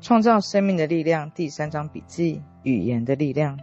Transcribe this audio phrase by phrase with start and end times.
[0.00, 3.58] 创造生命的力量第三章笔记：语言的力量。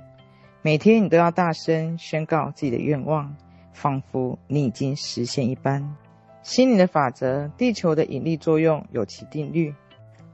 [0.62, 3.34] 每天你都要大声宣告自己的愿望，
[3.72, 5.96] 仿佛你已经实现一般。
[6.44, 9.74] 心灵的法则，地球的引力作用有其定律，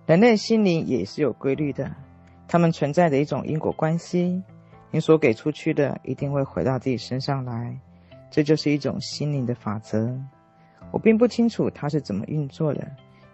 [0.08, 1.92] 人类心灵也是有规律的，
[2.48, 4.42] 它们存在的一种因果关系。
[4.90, 7.80] 你所给出去的，一定会回到自己身上来，
[8.32, 10.20] 这就是一种心灵的法则。
[10.92, 12.86] 我并不清楚它是怎么运作的。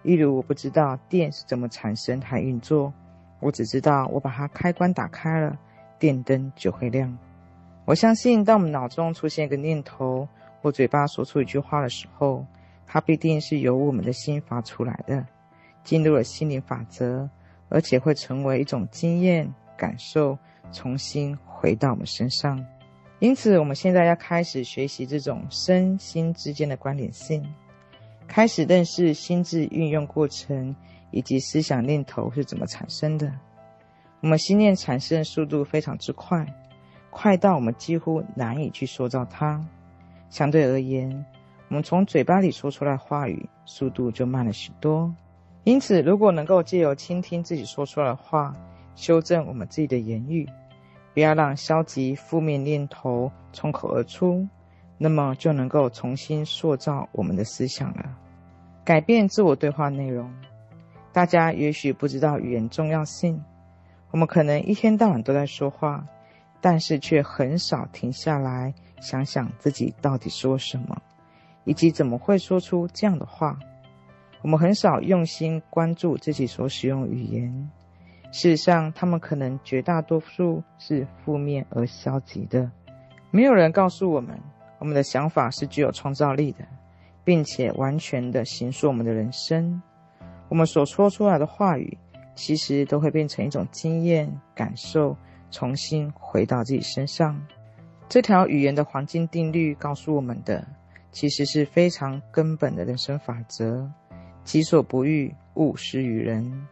[0.04, 2.94] 例如，我不知道电是怎么产生还运作，
[3.40, 5.58] 我只知道我把它开关打开了，
[6.00, 7.18] 电灯就会亮。
[7.86, 10.28] 我相信，当我们脑中出现一个念头，
[10.62, 12.46] 或嘴巴说出一句话的时候，
[12.86, 15.26] 它必定是由我们的心发出来的，
[15.84, 17.30] 进入了心灵法则，
[17.70, 20.38] 而且会成为一种经验感受，
[20.72, 22.66] 重新回到我们身上。
[23.20, 27.44] 因此，我们现在要开始学习这种身心之间的关联性。
[28.28, 30.76] 开始认识心智运用过程，
[31.12, 33.32] 以及思想念头是怎么产生的。
[34.22, 36.46] 我们心念产生的速度非常之快，
[37.10, 39.64] 快到我们几乎难以去塑造它。
[40.30, 41.26] 相对而言，
[41.70, 45.14] 我们从嘴巴里说出来话语速度就慢了许多。
[45.64, 48.54] 因此，如果能够借由倾听自己说出来的话，
[48.96, 50.48] 修正我们自己的言语，
[51.14, 54.48] 不要让消极负面念头冲口而出。
[54.98, 58.18] 那么就能够重新塑造我们的思想了，
[58.84, 60.34] 改变自我对话内容。
[61.14, 63.44] 大家也许不知道语言重要性，
[64.12, 66.06] 我们可能一天到晚都在说话，
[66.62, 71.02] 但是却很少停下来想想自己到底说什么，
[71.64, 73.58] 以及怎么会说出这样的话。
[74.44, 77.72] 我们很少用心关注自己所使用语言，
[78.32, 82.72] 事实上，他们可能绝大多数是负面而消极的。
[83.32, 84.40] 没有人告诉我们。
[84.80, 86.66] 我们的想法是具有创造力的，
[87.24, 89.82] 并且完全的形塑我们的人生。
[90.50, 91.98] 我们所说出来的话语，
[92.36, 95.18] 其实都会变成一种经验感受，
[95.52, 97.40] 重新回到自己身上。
[98.08, 100.66] 这条语言的黄金定律告诉我们的，
[101.12, 103.90] 其实是非常根本的人生法则：
[104.44, 106.68] 己所不欲，勿施于人。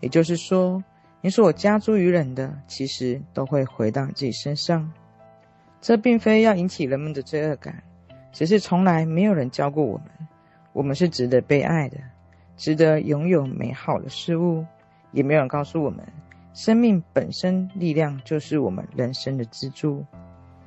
[0.00, 0.84] 也就是说，
[1.22, 4.92] 你所加诸于人的，其实都会回到自己身上。
[5.80, 7.82] 这并非要引起人们的罪恶感，
[8.32, 10.06] 只是从来没有人教过我们，
[10.72, 11.98] 我们是值得被爱的，
[12.56, 14.64] 值得拥有美好的事物，
[15.12, 16.04] 也没有人告诉我们，
[16.54, 20.04] 生命本身力量就是我们人生的支柱。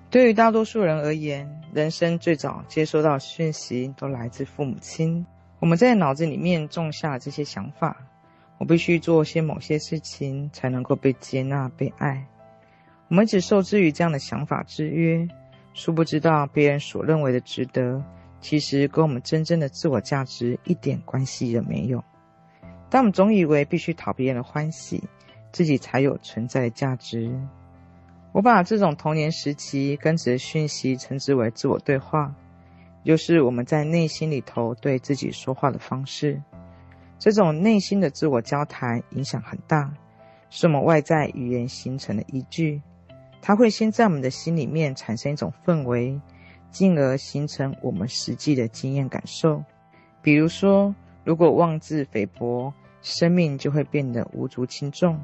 [0.10, 5.26] 对于大多数人而言，人生最早接收到讯息都来自父母亲。
[5.60, 7.98] 我们在脑子里面种下这些想法：
[8.58, 12.26] 我必须做些某些事情，才能够被接纳、被爱。
[13.10, 15.28] 我们只受制于这样的想法制约，
[15.74, 18.04] 殊不知道别人所认为的值得，
[18.40, 22.04] 其实跟我们真正的自我价值一点关系也没有。
[22.88, 25.04] 但我们总以为必须讨别人的欢喜，
[25.52, 27.36] 自己才有存在的价值。
[28.32, 32.36] 我把这种童年时期根植的讯息称之为自我对话，
[33.04, 36.40] 就是我们在内心里头对自己说话的方式。
[37.18, 39.92] 这种内心的自我交谈影响很大，
[40.52, 42.80] 是我们外在语言形成的依据。
[43.42, 46.20] 它会先在我们的心里面产生一种氛围，
[46.72, 49.64] 进而形成我们实际的经验感受。
[50.22, 55.16] 比如说，如果妄自菲薄，生命就会变得无足轻重；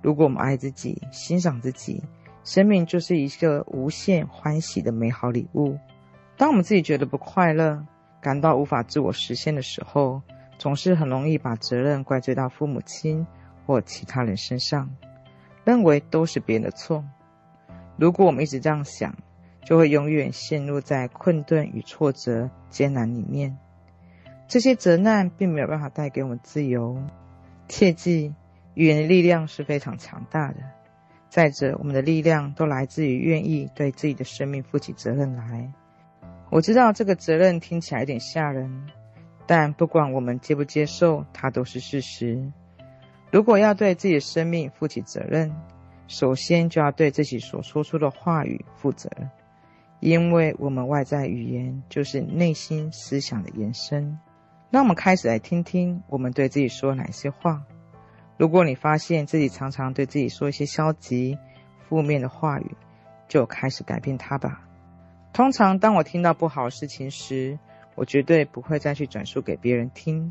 [0.00, 2.02] 如果我们爱自己、欣赏自己，
[2.44, 5.76] 生命就是一个无限欢喜的美好礼物。
[6.36, 7.84] 当我们自己觉得不快乐，
[8.20, 10.22] 感到无法自我实现的时候，
[10.58, 13.26] 总是很容易把责任怪罪到父母亲
[13.66, 14.88] 或其他人身上，
[15.64, 17.04] 认为都是别人的错。
[17.96, 19.14] 如果我们一直这样想，
[19.64, 23.56] 就会永远陷入在困顿与挫折、艰难里面。
[24.48, 27.02] 这些责难并没有办法带给我们自由。
[27.68, 28.34] 切记，
[28.74, 30.56] 语言的力量是非常强大的。
[31.30, 35.72] 再者，我们的力量都来自于愿意对自己的生命负起责任来。
[36.50, 38.88] 我知道这个责任听起来有点吓人，
[39.46, 42.52] 但不管我们接不接受，它都是事实。
[43.30, 45.50] 如果要对自己的生命负起责任，
[46.12, 49.08] 首先就要对自己所说出的话语负责，
[49.98, 54.18] 因为我们外在语言就是内心思想的延伸。
[54.68, 57.62] 那我们开始来听听我们对自己说哪些话。
[58.36, 61.38] 如果你发现自己常常对自己说一些消极、
[61.88, 62.76] 负面的话语，
[63.26, 64.68] 就开始改变它吧。
[65.32, 67.58] 通常当我听到不好的事情时，
[67.94, 70.30] 我绝对不会再去转述给别人听，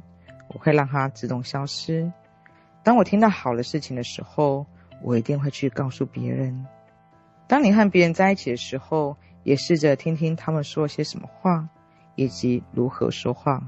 [0.49, 2.13] 我会让它自动消失。
[2.83, 4.67] 当我听到好的事情的时候，
[5.01, 6.65] 我一定会去告诉别人。
[7.47, 11.67] 当你和别人在一起的时候，也试着听听他们说些什么话，
[12.15, 13.63] 以及如何说话，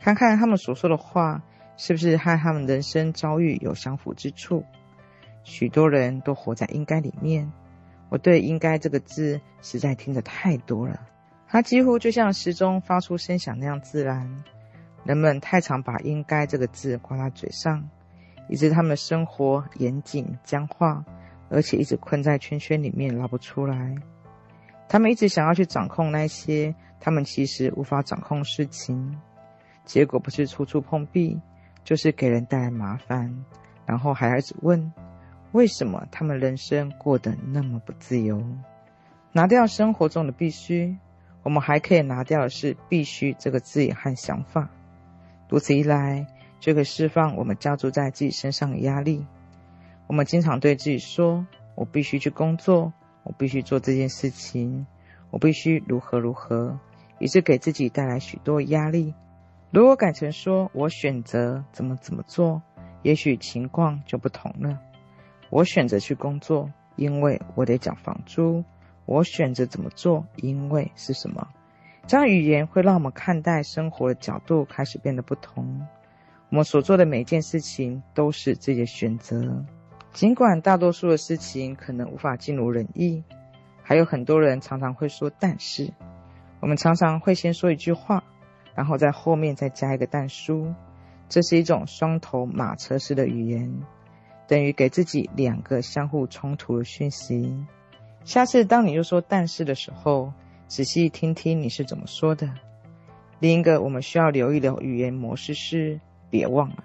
[0.00, 1.42] 看看他们所说的话
[1.76, 4.64] 是不是和他们人生遭遇有相符之处？
[5.42, 7.50] 许多人都活在应该里面。
[8.10, 11.00] 我对“应该”这个字实在听得太多了，
[11.48, 14.44] 它几乎就像时钟发出声响那样自然。
[15.04, 17.88] 人们太常把“应该”这个字挂在嘴上，
[18.50, 21.04] 以致他们生活严谨僵化，
[21.48, 23.94] 而且一直困在圈圈里面拉不出来。
[24.88, 29.16] 他们一直想要去掌控那些他们其实无法掌控事情，
[29.84, 31.40] 结果不是处处碰壁，
[31.84, 33.44] 就是给人带来麻烦，
[33.86, 34.92] 然后还一直问。
[35.52, 38.42] 为什么他们人生过得那么不自由？
[39.30, 40.96] 拿掉生活中的必须，
[41.44, 44.68] 我们还可以拿掉的是“必须”这个字眼和想法。
[45.48, 46.26] 如此一来，
[46.60, 49.26] 就可以释放我们加诸在自己身上的压力。
[50.06, 52.92] 我们经常对自己说：“我必须去工作，
[53.24, 54.86] 我必须做这件事情，
[55.30, 56.78] 我必须如何如何”，
[57.18, 59.14] 于是给自己带来许多压力。
[59.70, 62.62] 如果改成说“我选择怎么怎么做”，
[63.02, 64.78] 也许情况就不同了。
[65.48, 68.64] 我选择去工作，因为我得缴房租。
[69.06, 71.48] 我选择怎么做，因为是什么？
[72.06, 75.86] 这样语言会让我们看待生活的角度开始变得不同。
[76.50, 79.64] 我们所做的每件事情都是自己的选择，
[80.12, 83.22] 尽管大多数的事情可能无法尽如人意，
[83.82, 85.92] 还有很多人常常会说“但是”。
[86.60, 88.24] 我们常常会先说一句话，
[88.74, 90.74] 然后在后面再加一个但书，
[91.28, 93.82] 这是一种双头马车式的语言。
[94.48, 97.64] 等于给自己两个相互冲突的讯息。
[98.24, 100.32] 下次当你又说“但是”的时候，
[100.66, 102.50] 仔细听听你是怎么说的。
[103.38, 106.00] 另一个我们需要留意的语言模式是
[106.30, 106.84] “别忘了”。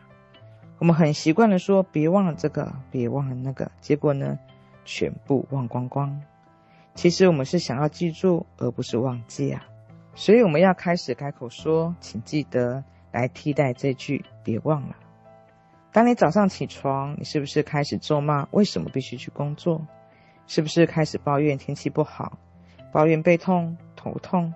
[0.79, 4.37] 我们很习惯的说“别忘了这个，别忘了那个”，结果呢，
[4.83, 6.21] 全部忘光光。
[6.95, 9.63] 其实我们是想要记住，而不是忘记啊。
[10.15, 14.95] 所以我们要开始开口说“请记得”，来替代这句“别忘了”。
[15.93, 19.87] 当你早上起床，你是不是开始咒骂为什么必须去工作？
[20.47, 22.37] 是不是开始抱怨天气不好，
[22.91, 24.53] 抱怨背痛、头痛？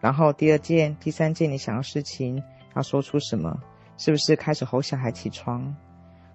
[0.00, 2.42] 然后第二件、第三件你想要事情
[2.74, 3.60] 要说出什么？
[4.00, 5.76] 是不是开始吼小孩起床？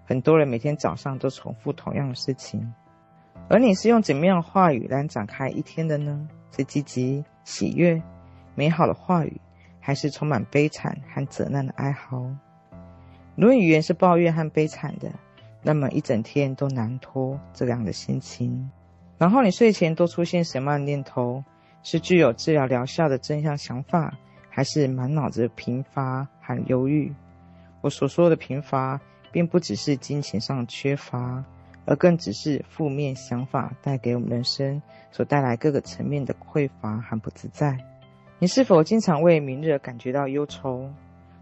[0.06, 2.72] 很多人每天早上都重复同样的事情，
[3.50, 6.30] 而你是用怎么样的话语来展开一天的呢？
[6.56, 8.00] 是积极、喜悦、
[8.54, 9.42] 美好的话语，
[9.80, 12.30] 还是充满悲惨和责难的哀嚎？
[13.36, 15.12] 如果语言是抱怨和悲惨的，
[15.64, 18.70] 那么一整天都难脱这样的心情。
[19.18, 21.44] 然后你睡前都出现什么样的念头？
[21.82, 24.14] 是具有治疗疗效的正向想法，
[24.52, 27.12] 还是满脑子贫乏和忧郁？
[27.86, 29.00] 我所说的贫乏，
[29.32, 31.46] 并不只是金钱上的缺乏，
[31.86, 37.78] 而更只是负面想法带给我们人生所带来各个层面的匮乏和不自在。
[38.40, 40.90] 你是否经常为明日感觉到忧愁？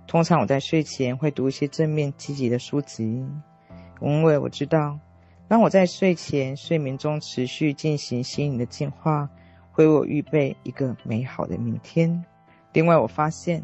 [0.06, 3.26] 通常我在睡前会读一些正面积极的书籍，
[4.02, 5.00] 因为我知道，
[5.48, 9.30] 当我在睡前睡眠中持续进行心灵的净化，
[9.72, 12.22] 会为我预备一个美好的明天。
[12.74, 13.64] 另外，我发现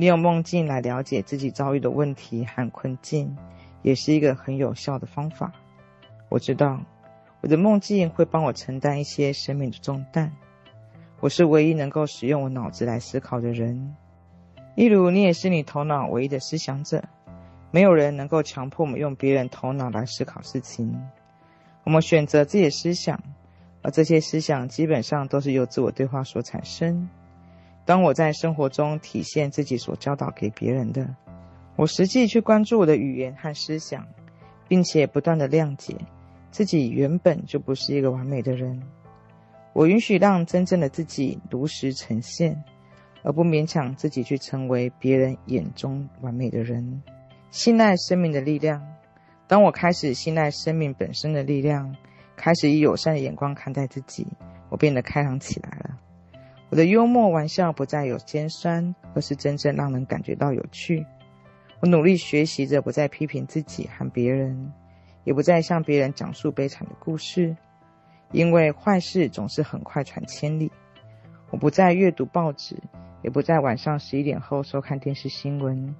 [0.00, 3.36] 利用梦境来了解自己遭遇的问题和困境，
[3.82, 5.52] 也是一个很有效的方法。
[6.30, 6.80] 我知道，
[7.42, 10.32] 我的梦境会帮我承担一些生命的重担。
[11.20, 13.94] 我是唯一能够使用我脑子来思考的人。
[14.74, 17.04] 例如，你也是你头脑唯一的思想者，
[17.70, 20.98] 没有人能够强迫我们用别人头脑来思考事情。
[21.84, 23.22] 我们选择自己的思想，
[23.82, 27.10] 而这些思想基本上都是由自我对话所产生。
[27.90, 31.12] 当我在生活中体现自己所教导给别人的，
[31.74, 34.06] 我实际去关注我的语言和思想，
[34.68, 35.96] 并且不断的谅解
[36.52, 38.80] 自己原本就不是一个完美的人。
[39.72, 42.62] 我允许让真正的自己如实呈现。
[43.22, 47.02] 而不勉强自己去成为别人眼中完美的人。
[47.50, 48.80] 信赖生命的力量。
[49.48, 51.96] 当我开始信赖生命本身的力量，
[52.36, 54.26] 开始以友善的眼光看待自己，
[54.68, 55.89] 我变得开朗起来了。
[56.70, 61.04] 我的幽默玩笑不再有尖酸，而是真正让人感觉到有趣。
[61.80, 64.72] 我努力学习着不再批评自己和别人，
[65.24, 67.56] 也不再向别人讲述悲惨的故事，
[68.32, 70.70] 因为坏事总是很快传千里。
[71.50, 72.76] 我不再阅读报纸。
[73.22, 75.94] 也不在晚上十一点后收看电视新闻，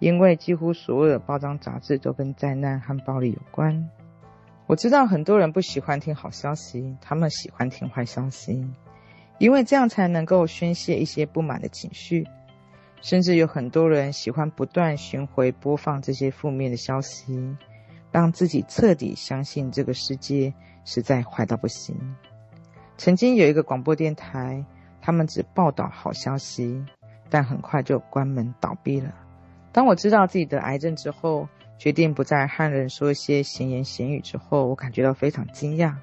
[0.00, 3.88] 因为几乎所有的报章杂志都跟灾难和暴力有关。
[4.66, 8.70] 我知道很多人不喜欢听好消息，他们喜欢听坏消息，
[9.38, 12.26] 因为这样才能够宣泄一些不满的情绪。
[13.00, 17.56] 甚至有很多人喜欢不断巡回播放这些负面的消息，
[18.10, 20.52] 让自己彻底相信这个世界
[20.84, 21.96] 实在坏到不行。
[22.96, 24.64] 曾经有一个广播电台。
[25.00, 26.84] 他们只报道好消息，
[27.30, 29.14] 但很快就关门倒闭了。
[29.72, 35.94] 当我知道自己得癌症之后，决定不再和人说一些闲言闲语之后，我感觉到非常惊讶。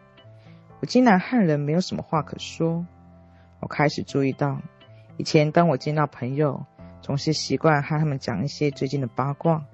[0.80, 2.84] 我竟然和人没有什么话可说。
[3.60, 4.62] 我开始注意到，
[5.18, 6.66] 以前当我见到朋友，
[7.02, 9.66] 总是习惯和他们讲一些最近的八卦。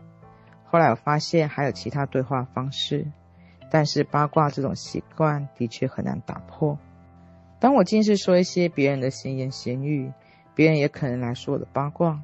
[0.65, 3.05] 后来我发现还有其他对话方式，
[3.69, 6.77] 但是八卦这种习惯的确很难打破。
[7.59, 10.11] 当我尽是说一些别人的闲言闲语，
[10.55, 12.21] 别人也可能来说我的八卦。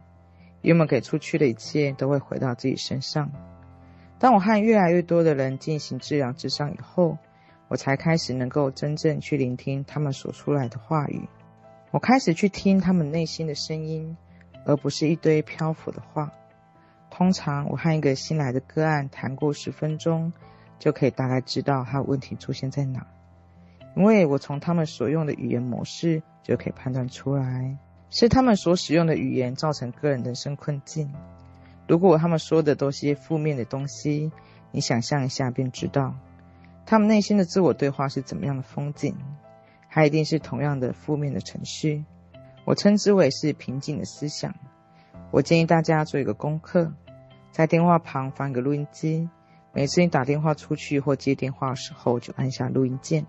[0.62, 3.32] 原本给出去的一切都会回到自己身上。
[4.20, 7.18] 当我和越来越多的人进行治疗之上以后，
[7.68, 11.28] 我才开始能够真正去聆听他们说出来的话语。
[11.91, 14.17] 我开始去听他们内心的声音，
[14.65, 16.32] 而不是一堆漂浮的话。
[17.10, 20.34] 通常我和一个新来的个案谈过十分钟，
[20.77, 23.08] 就可以大概知道他问题出现在哪，
[23.96, 27.77] 因为我从他们所用的语言模式就可以判断出来，
[28.10, 31.12] 是他们所使用的语言造成个人人生困境。
[31.88, 34.32] 如果他们说的都是些负面的东西，
[34.72, 36.13] 你想象一下便知道，
[36.86, 39.15] 他们内心的自我对话是怎么样的风景，
[39.89, 42.06] 它一定是同样的负面的程序。
[42.65, 44.53] 我称之为是平静的思想。
[45.32, 46.94] 我建议大家做一个功课。
[47.51, 49.29] 在电话旁放一个录音机，
[49.74, 53.25] 每次你打电话出去或接电话的时候，就按下录音键。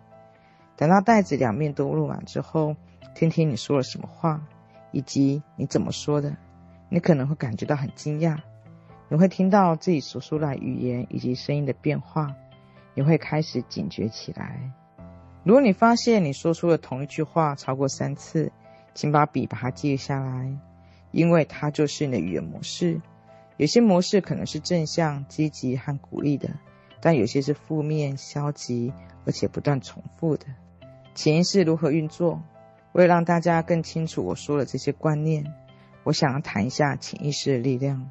[0.76, 2.76] 等到袋子两面都录完之后，
[3.14, 4.46] 听听你说了什么话，
[4.92, 6.36] 以及你怎么说的。
[6.90, 8.38] 你可能会感觉到很惊讶，
[9.08, 12.34] 你会听到自己所说来语言以及声音的变化，
[12.94, 14.72] 你会开始警觉起来。
[15.44, 18.52] 如果你发现你说出了同一句话超过三次，
[18.94, 20.58] 请把笔把它记下来，
[21.10, 23.00] 因为它就是你的语言模式。
[23.56, 26.50] 有些模式可能是正向、积极和鼓励的，
[27.00, 28.92] 但有些是负面、消极，
[29.24, 30.46] 而且不断重复的。
[31.14, 32.42] 潜意识如何运作？
[32.92, 35.52] 为了让大家更清楚我说的这些观念，
[36.04, 38.10] 我想要谈一下潜意识的力量。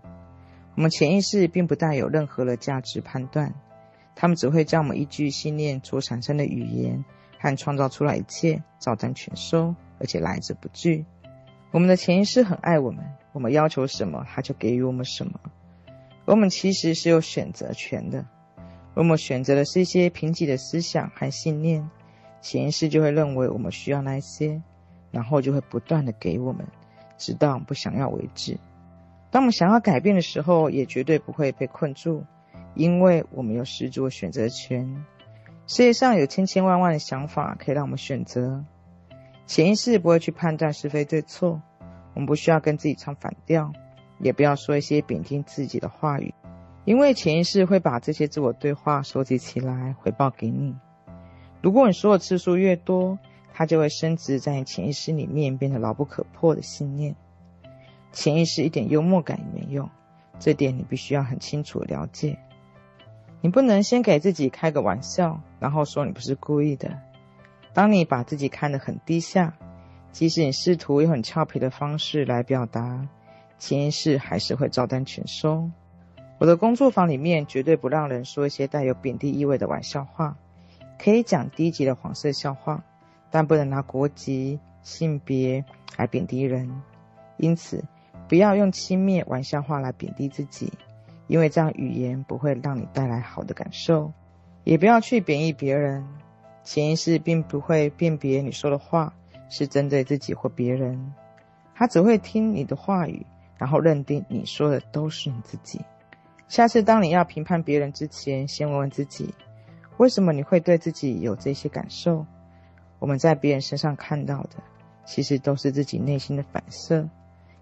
[0.76, 3.54] 我们潜意识并不带有任何的价值判断，
[4.20, 7.06] 他们只会将我们依据信念所产生的语言
[7.38, 11.06] 和创造出来一切照单全收，而且来者不拒。
[11.72, 13.06] 我们的潜意识很爱我们。
[13.32, 15.40] 我们要求什么，他就给予我们什么。
[16.26, 18.26] 我们其实是有选择权的。
[18.96, 21.88] 我们选择的是一些贫瘠的思想和信念，
[22.42, 24.64] 潜意识就会认为我们需要那些，
[25.12, 26.66] 然后就会不断的给我们，
[27.20, 28.58] 直到不想要为止。
[29.30, 32.24] 当我们想要改变的时候，也绝对不会被困住，
[32.78, 35.04] 因为我们有十足的选择权。
[35.66, 38.64] 世界上有千千万万的想法可以让我们选择，
[39.48, 41.62] 潜意识不会去判断是非对错。
[42.14, 43.74] 我们不需要跟自己唱反调，
[44.20, 46.34] 也不要说一些贬低自己的话语，
[46.86, 50.76] 因为潜意识会把这些自我对话收集起来回报给你。
[51.62, 53.18] 如果你说的次数越多，
[53.54, 57.16] 它就会升值在你潜意识里面，变得牢不可破的信念。
[58.12, 59.90] 潜意识一点幽默感也没有，
[60.40, 62.38] 这点你必须要很清楚了解。
[63.48, 67.00] 你不能先给自己开个玩笑，然后说你不是故意的。
[67.74, 69.54] 当你把自己看得很低下。
[70.12, 73.08] 即使你试图用很俏皮的方式来表达，
[73.58, 75.72] 潜意识还是会照单全收。
[76.40, 80.36] 我的工作坊里面绝对不让人说一些带有贬低意味的玩笑话，
[81.02, 82.84] 可以讲低级的黄色笑话，
[83.32, 85.64] 但不能拿国籍、性别
[85.96, 86.70] 来贬低人。
[87.38, 87.82] 因此，
[88.28, 90.74] 不要用轻蔑玩笑话来贬低自己，
[91.28, 94.12] 因为这样语言不会让你带来好的感受。
[94.64, 96.08] 也不要去贬义别人，
[96.64, 99.14] 潜意识并不会辨别你说的话。
[99.50, 101.14] 是针对自己或别人，
[101.74, 103.26] 他只会听你的话语，
[103.58, 105.80] 然后认定你说的都是你自己。
[106.50, 109.34] 下次当你要评判别人之前，先问问自己，
[109.96, 112.26] 为什么你会对自己有这些感受？
[113.00, 114.58] 我们在别人身上看到的，
[115.06, 117.08] 其实都是自己内心的反射。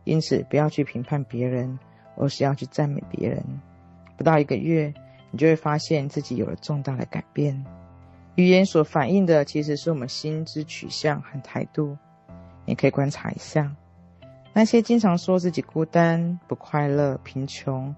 [0.06, 1.78] 因此，不要去评判别人，
[2.18, 3.44] 而是要去赞美别人。
[4.18, 4.94] 不到一个月，
[5.32, 7.66] 你就会发现自己有了重大的改变。
[8.36, 11.98] 语言所反映的其实是我们心之取向和态度。
[12.66, 13.76] 你可以观察一下，
[14.52, 17.96] 那些经常说自己孤单、不快乐、贫穷、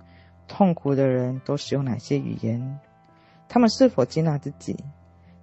[0.48, 2.80] 痛苦的人，都使用哪些语言？
[3.48, 4.76] 他们是否接纳自己？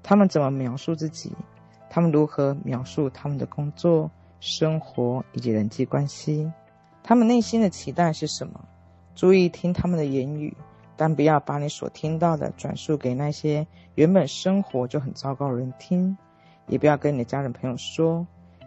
[0.02, 1.32] 他们怎么描述自己？
[1.88, 6.52] 他们如何描述他们的工作、生活以及人际关系？
[7.04, 8.64] 他们内心的期待是什么？
[9.14, 10.56] 注意听他们的言语。
[10.96, 16.16] 但不要把你所听到的转述给那些原本生活就很糟糕的人听，
[16.68, 18.24] 也不要跟你的家人朋友说，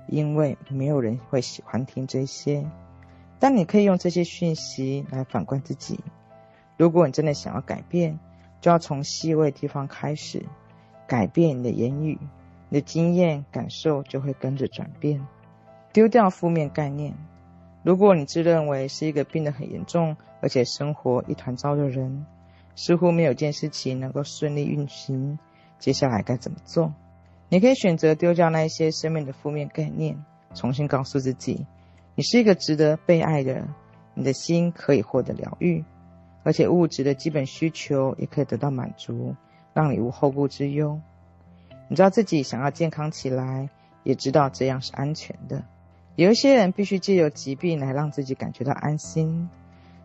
[0.09, 2.69] 因为没有人会喜欢听这些。
[3.39, 6.01] 但你可以用这些讯息来反观自己。
[6.75, 8.19] 如果你真的想要改变，
[8.59, 10.45] 就要从细微的地方开始，
[11.07, 12.19] 改变你的言语，
[12.67, 15.25] 你的经验感受就会跟着转变。
[15.93, 17.15] 丢掉负面概念。
[17.87, 22.25] 如果你自认为是一个病得很严重，而且生活一团糟的人，
[22.75, 25.39] 似乎没有件事情能够顺利运行，
[25.79, 26.93] 接下来该怎么做？
[27.47, 30.21] 你可以选择丢掉那一些生命的负面概念，
[30.53, 31.65] 重新告诉自己，
[32.15, 33.69] 你是一个值得被爱的人，
[34.15, 35.81] 你的心可以获得疗愈，
[36.43, 39.33] 而且物质的基本需求也可以得到满足，
[39.73, 40.99] 让你无后顾之忧。
[41.87, 43.69] 你知道自己想要健康起来，
[44.03, 45.63] 也知道这样是安全的。
[46.17, 49.47] 有一些人必须借由疾病来让自己感觉到安心，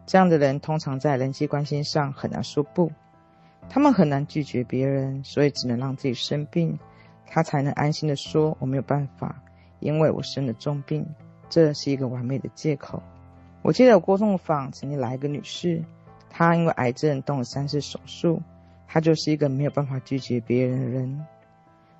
[0.04, 2.92] 这样的人通常在人际关系上很难说不，
[3.70, 6.78] 他们很难拒绝别人，所以只能让自己生病，
[7.26, 9.42] 他才能安心的说我没有办法，
[9.80, 11.06] 因为我生了重病，
[11.48, 13.02] 这是一个完美的借口。
[13.62, 15.82] 我记得我过动房曾经来一个女士，
[16.28, 18.42] 她因为癌症动了三次手术，
[18.86, 21.26] 她就是一个没有办法拒绝别人的人。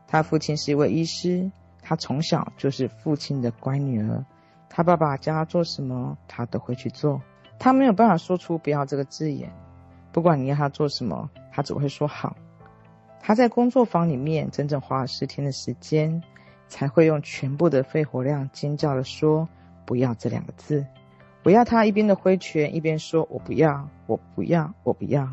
[0.07, 1.51] 她父亲是一位医师。
[1.83, 4.25] 他从小就是父亲的乖女儿，
[4.71, 7.21] 他爸爸叫他做什么，他都会去做。
[7.59, 9.53] 他没有办法说出“不要”这个字眼，
[10.13, 12.37] 不管你要他做什么，他只会说好。
[13.21, 16.23] 他在工作坊里面整整花了十天的时间，
[16.69, 19.49] 才会用全部的肺活量尖叫地说
[19.85, 20.85] “不要”这两个字。
[21.45, 25.29] 我要他一边的挥拳，一边说“我不要，我不要，我不要”。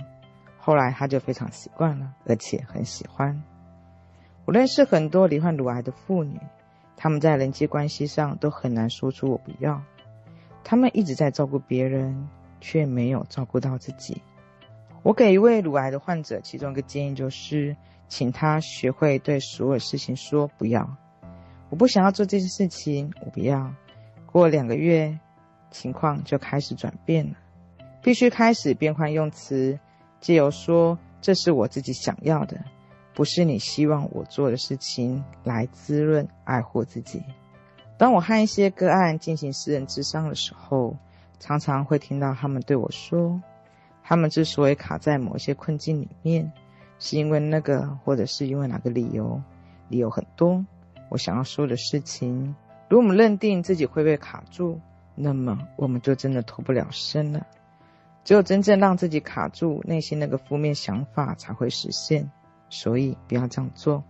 [0.60, 3.42] 后来他就非常习惯了，而且很喜欢。
[4.50, 6.40] 我认识很多罹患乳癌的妇女，
[6.98, 9.80] 她们在人际关系上都很难说出“我不要”。
[10.66, 12.28] 她们一直在照顾别人，
[12.60, 14.24] 却没有照顾到自己。
[15.04, 17.78] 我给一位乳癌的患者其中一个建议就是，
[18.08, 20.98] 请他学会对所有事情说“不要”。
[21.70, 23.72] 我不想要做这件事情，我不要。
[24.26, 25.20] 过两个月，
[25.70, 27.36] 情况就开始转变了，
[28.02, 29.78] 必须开始变换用词，
[30.20, 32.60] 借由说“这是我自己想要的”。
[33.20, 37.22] 不是你希望我做的事情来滋润爱护自己。
[37.98, 40.96] 当我和一些个案进行私人智商的时候，
[41.38, 43.42] 常常会听到他们对我说，
[44.06, 46.50] 他们之所以卡在某一些困境里面，
[46.98, 49.44] 是因为那个，或者是因为哪个理由，
[49.90, 50.66] 理由很多。
[51.10, 52.56] 我想要说的事情，
[52.88, 54.80] 如果我们认定自己会被卡住，
[55.14, 57.46] 那么我们就真的脱不了身了。
[58.24, 62.32] 只有真正让自己卡住，内心那个负面想法才会实现。
[62.70, 64.04] 所以不要这样做，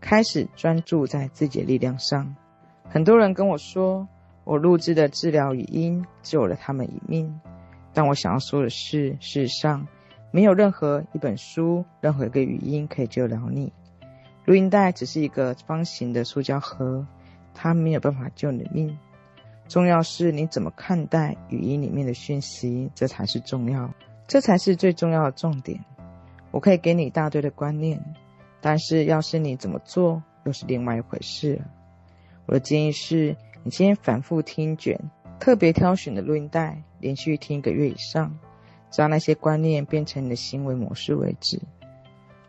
[0.00, 2.34] 开始专注在自己的力量上。
[2.88, 4.08] 很多人跟我说，
[4.44, 7.40] 我录制的治疗语音救了他们一命。
[7.92, 9.86] 但我想要说的是，事实上，
[10.30, 13.72] 没有任何一本书、任何一个语音可以救了你。
[14.44, 17.06] 录音带只是一个方形的塑胶盒，
[17.54, 18.96] 它没有办法救你的命。
[19.68, 23.92] 重要是你怎么看待语音里面的讯息，这才是重要，
[24.26, 25.78] 这才是最重要的重点。
[26.58, 28.02] 我可以给你一大堆的观念，
[28.60, 31.62] 但是要是你怎么做，又是另外一回事。
[32.46, 34.98] 我的建议是，你先反复听卷，
[35.38, 38.36] 特别挑选的录音带，连续听一个月以上，
[38.90, 41.60] 直到那些观念变成你的行为模式为止。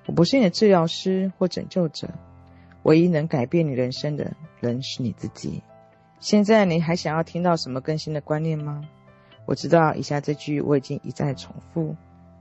[0.07, 2.09] 我不是你的治疗师或拯救者，
[2.81, 5.61] 唯一能改变你人生的人是你自己。
[6.19, 8.81] 现在你还想要听到什么更新的观念吗？
[9.45, 11.95] 我知道以下这句我已经一再重复：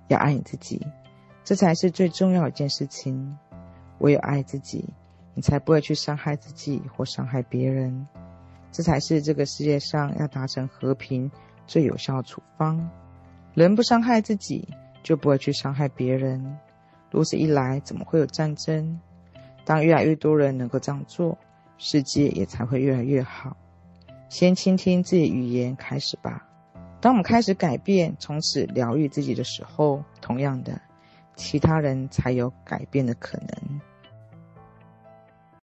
[0.07, 0.81] 要爱你自己。
[1.49, 3.39] 这才是最重要一件事情。
[4.01, 4.85] 唯有爱自己，
[5.33, 8.07] 你才不会去伤害自己或伤害别人。
[8.71, 11.31] 这才是这个世界上要达成和平
[11.67, 12.91] 最有效的处方。
[13.55, 14.69] 人不伤害自己，
[15.03, 16.59] 就不会去伤害别人。
[17.11, 19.01] 如此一来，怎么会有战争？
[19.65, 21.39] 当越来越多人能够这样做，
[21.79, 23.57] 世界也才会越来越好。
[24.29, 26.47] 先倾听自己语言开始吧。
[27.01, 30.79] 当我们开始改变，从此疗愈自己的时候，同样的。
[31.39, 33.81] 其他人才有改变的可能。